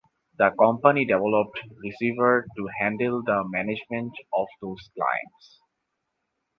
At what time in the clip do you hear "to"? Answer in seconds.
2.57-2.69